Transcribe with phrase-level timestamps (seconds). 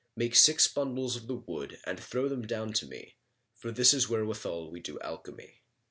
[0.15, 3.17] Make six bundles of the wood and throw them down to me,
[3.53, 5.61] for this is wherewithal we do alchemy."